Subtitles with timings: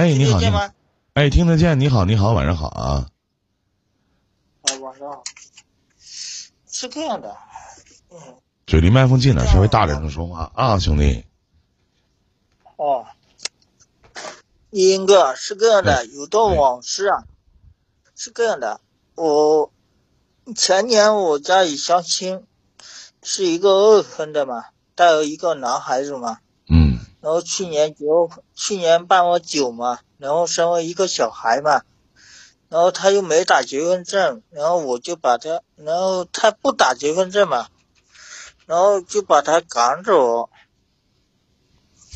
[0.00, 0.74] 哎，你好，你好听得见吗？
[1.12, 1.78] 哎，听得见。
[1.78, 3.06] 你好，你好，晚上好啊。
[4.62, 5.22] 哎，晚上好。
[6.66, 7.36] 是这样的，
[8.08, 8.18] 嗯，
[8.66, 11.26] 嘴离麦克风近点，稍微大点声说话啊，兄弟。
[12.76, 13.04] 哦，
[14.70, 17.24] 英哥是这样的，有段往事啊，
[18.16, 18.80] 是这样的，
[19.16, 19.70] 我
[20.56, 22.46] 前年我家里相亲，
[23.22, 24.64] 是一个二婚的嘛，
[24.94, 26.49] 带了一个男孩子嘛，嗯
[27.20, 31.82] 然后去年结婚，去年办了酒嘛，然后生了一个小孩嘛，
[32.68, 37.68] 然后他又没打结婚证，然后我就把他，然后他不打结婚证嘛，
[38.66, 40.48] 然后就把他赶走，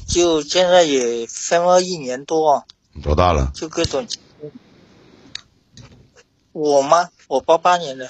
[0.07, 3.51] 就现在也分了一年多，你多大了？
[3.55, 4.07] 就各种。
[6.53, 7.11] 我吗？
[7.27, 8.09] 我八八年的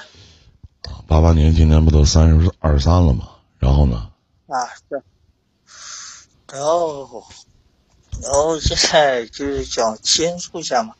[1.07, 3.31] 八八年，今年不都三十二三了吗？
[3.59, 4.11] 然后呢？
[4.49, 5.03] 啊，是。
[6.53, 7.27] 然后，
[8.23, 10.95] 然后现在就是想倾诉一下嘛，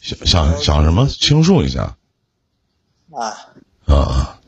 [0.00, 1.06] 想想想什么？
[1.08, 1.96] 倾诉一下
[3.12, 3.52] 啊。
[3.86, 4.40] 啊。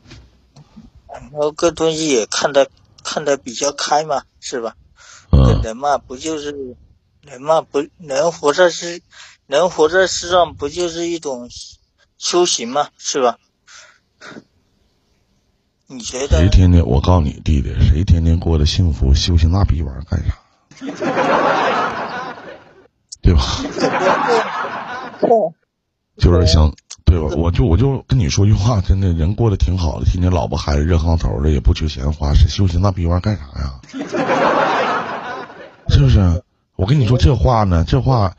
[1.07, 2.69] 然后各东西也看得
[3.03, 4.75] 看得比较开嘛，是吧？
[5.31, 6.75] 嗯人嘛，不就是
[7.21, 9.01] 人嘛，不人活在世，
[9.47, 11.49] 人活在世上不就是一种
[12.17, 13.37] 修行嘛，是吧？
[15.93, 16.47] 你觉得谁？
[16.49, 20.33] 天天我告诉你弟弟，谁天天过得幸福，修行那逼玩意儿干啥？
[23.21, 23.41] 对吧？
[26.17, 27.27] 就是想对吧？
[27.35, 33.81] 我就我就跟你说句话，真的人过得挺好的，天天老婆孩子热炕头的，也不缺钱花，谁修行那逼玩意儿干啥呀？
[35.89, 36.41] 是不是？
[36.77, 38.33] 我跟你说这话呢，这话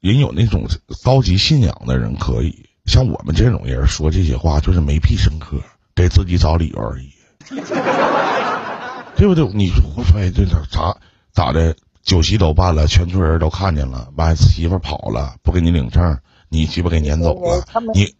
[0.00, 0.66] 人有那种
[1.04, 5.58] 高级信仰的人可以，像我们这种人说这些话就是没屁深刻，
[5.94, 7.12] 给自己找理由而已，
[9.16, 9.46] 对不对？
[9.52, 10.96] 你说我说哎，这咋咋
[11.32, 11.76] 咋的？
[12.02, 16.18] 酒席都办了，全村人都看见了，完媳妇儿跑了，不给你领证，
[16.50, 18.14] 你鸡巴给撵走了他，们你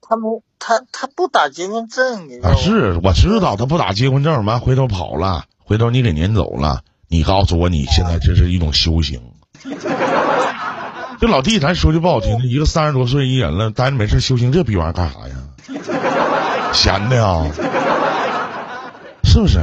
[0.00, 2.54] 他们他他不打结婚证，你啊？
[2.54, 9.20] 是我知道他不打结婚证，完回头跑了，回头你给撵走了，你告诉我你现在这是一种修行。
[11.20, 15.34] 这老弟，咱说句不好听的，一个三十多岁一人了，待着没事修行这逼玩意儿干啥呀？
[16.72, 17.52] 闲的呀，
[19.24, 19.60] 是不是？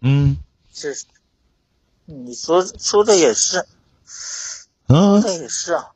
[0.00, 0.36] 嗯
[0.72, 1.04] 是，
[2.06, 3.66] 你说说的也是，
[4.88, 5.90] 嗯那也是啊。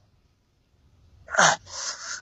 [1.26, 1.60] 哎，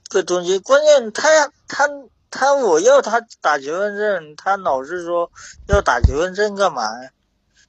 [0.09, 1.29] 这东西关键他
[1.67, 1.87] 他
[2.31, 5.31] 他我要他打结婚证，他老是说
[5.67, 7.11] 要打结婚证干嘛呀？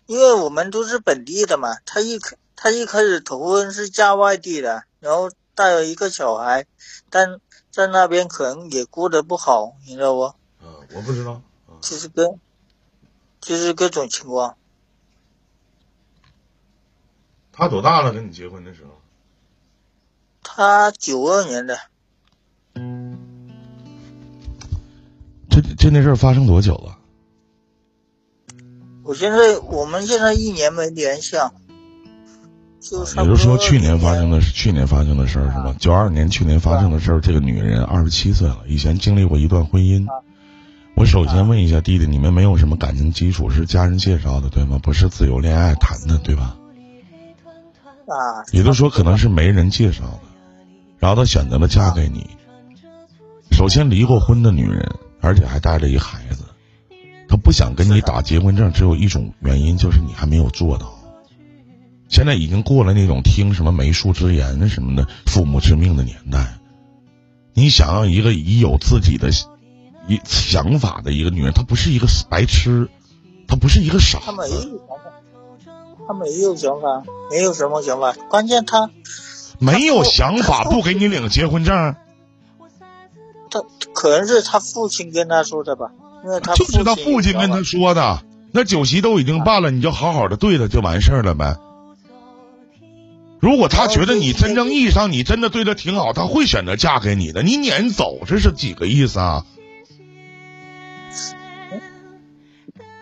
[0.07, 6.67] 因为我们都是本地的嘛，他一开他一开始头婚是嫁外地的，然后带了一个小孩，
[7.11, 7.39] 但
[7.71, 10.33] 在那边可能也过得不好，你知道不？
[10.91, 11.43] 嗯，我不知道。
[11.81, 12.37] 就是各
[13.41, 14.57] 就是各种情况。
[17.53, 18.13] 他多大了？
[18.13, 18.91] 跟你结婚的时候？
[20.43, 21.79] 他九二年的，
[25.51, 26.99] 这这那事儿发生多久了？
[29.03, 31.53] 我现在我们现在一年没联系啊，
[32.81, 34.41] 就差不多也就是说，去年发生的。
[34.41, 35.75] 是去年发生的事儿是吧？
[35.79, 40.07] 九二年去年发生的事儿，这个女人二十七岁了，以前经历过一段婚姻。
[40.97, 44.81] 我首先问一下弟弟，你们没有什么感情基础，是家人介绍的对吗？
[44.83, 46.57] 不是自由恋爱谈的对吧？
[48.07, 50.21] 啊，也就是说，可能是媒人介绍的，
[50.99, 52.27] 然后她选择了嫁给你。
[53.53, 54.91] 首先，离过婚的女人，
[55.21, 56.45] 而且还带着一孩子，
[57.29, 60.95] 她不想跟你打结婚证，只有一种原因，就是你还没有做到。
[62.09, 66.55] 现在已经过了那种听什么媒妁之言什么的父母之命的年代。
[67.53, 69.31] 你想要一个已有自己的
[70.09, 72.89] 一想法的一个女人，她不是一个白痴，
[73.49, 74.49] 她不是一个傻她没。
[74.49, 75.13] 有想法，
[76.07, 78.91] 她没有想法，没有什么想法，关键她
[79.59, 81.97] 没有想法，不给你领结婚证，
[83.51, 83.63] 他
[83.95, 85.93] 可能是他父亲跟他说的吧，
[86.25, 88.23] 因为他就是他父亲跟他说的。
[88.53, 91.57] 那酒席都已经办了，你就好好的对他就完事儿了呗。
[93.39, 97.43] 如果他觉得你真正意义上你真的对他挺好，他会选择嫁给你的。
[97.43, 99.45] 你撵走，这是几个意思啊？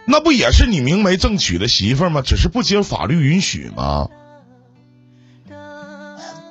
[0.06, 2.20] 那不也是你明媒正娶的媳妇儿吗？
[2.20, 4.08] 只是不经法律允许吗？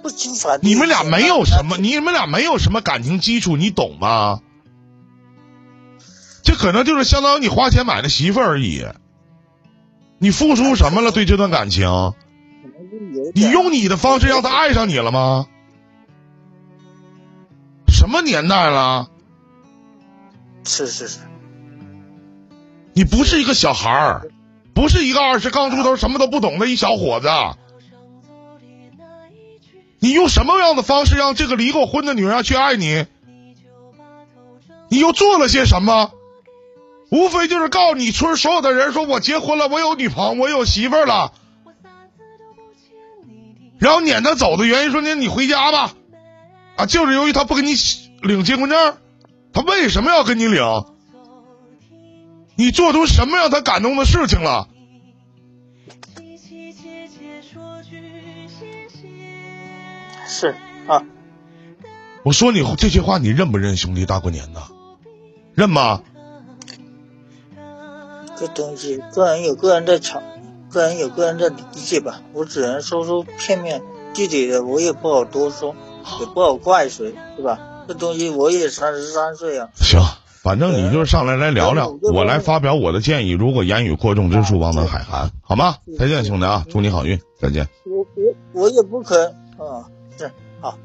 [0.02, 4.42] 不经法律你们俩没有什么，你们俩没有什么感情基础，你懂吗？
[6.42, 8.86] 这可能就是相当于你花钱买的媳妇而已。
[10.18, 11.12] 你付出什么了？
[11.12, 12.14] 对这段感情，
[13.34, 15.48] 你用你的方式让他爱上你了吗？
[17.88, 19.10] 什么年代了？
[20.66, 21.20] 是是是，
[22.94, 24.28] 你不是一个小孩儿，
[24.74, 27.28] 不是一个二十刚出头什么都不懂的一小伙子。
[30.00, 33.06] 你用什么样的方式让这个离过婚的女人去爱你？
[34.90, 36.12] 你又做了些什么？
[37.10, 41.32] 无非就是告诉你村所有的人说，我结婚了，我有女朋友，我有媳妇儿了。
[43.80, 45.94] 然后撵他走的原因说呢，你回家吧。
[46.76, 47.74] 啊，就是由于他不给你
[48.22, 48.98] 领结婚证，
[49.54, 50.62] 他为什么要跟你领？
[52.56, 54.68] 你做出什么让他感动的事情了？
[60.28, 60.56] 是
[60.88, 61.04] 啊，
[62.24, 63.78] 我说你这些话，你认不认？
[63.78, 64.62] 兄弟，大过年的，
[65.54, 66.02] 认吗？
[68.38, 70.24] 这东西个人有个人的场，
[70.70, 72.22] 个人有个人的理解吧。
[72.34, 73.84] 我只能说出片面，
[74.14, 75.76] 具体的我也不好多说，
[76.20, 77.86] 也不好怪谁，对吧？
[77.88, 79.70] 这东西我也三十三岁啊。
[79.76, 80.02] 行，
[80.44, 83.32] 反正你就是上来来聊聊，我来发表我的建议。
[83.32, 85.78] 如果言语过重之处，望能海涵，好吗？
[85.98, 87.66] 再见，兄弟啊，祝你好运，再见。
[87.86, 88.06] 我
[88.54, 89.18] 我我也不可
[89.58, 89.88] 能啊。
[90.18, 90.30] 是
[90.60, 90.78] 好。